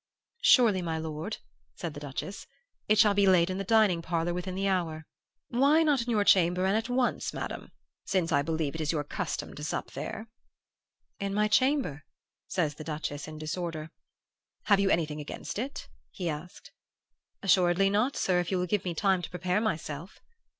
"'Surely, 0.41 0.81
my 0.81 0.97
lord,' 0.97 1.37
said 1.75 1.93
the 1.93 1.99
Duchess. 1.99 2.47
'It 2.87 2.97
shall 2.97 3.13
be 3.13 3.27
laid 3.27 3.51
in 3.51 3.59
the 3.59 3.63
dining 3.63 4.01
parlor 4.01 4.33
within 4.33 4.55
the 4.55 4.67
hour.' 4.67 5.05
"'Why 5.49 5.83
not 5.83 6.01
in 6.01 6.09
your 6.09 6.23
chamber 6.23 6.65
and 6.65 6.75
at 6.75 6.89
once, 6.89 7.35
Madam? 7.35 7.69
Since 8.05 8.31
I 8.31 8.41
believe 8.41 8.73
it 8.73 8.81
is 8.81 8.91
your 8.91 9.03
custom 9.03 9.53
to 9.53 9.63
sup 9.63 9.91
there.' 9.91 10.27
"'In 11.19 11.35
my 11.35 11.47
chamber?' 11.47 12.03
says 12.47 12.73
the 12.73 12.83
Duchess, 12.83 13.27
in 13.27 13.37
disorder. 13.37 13.91
"'Have 14.63 14.79
you 14.79 14.89
anything 14.89 15.21
against 15.21 15.59
it?' 15.59 15.87
he 16.09 16.27
asked. 16.27 16.71
"'Assuredly 17.43 17.91
not, 17.91 18.15
sir, 18.17 18.39
if 18.39 18.49
you 18.49 18.57
will 18.57 18.65
give 18.65 18.83
me 18.83 18.95
time 18.95 19.21
to 19.21 19.29
prepare 19.29 19.61
myself. 19.61 20.19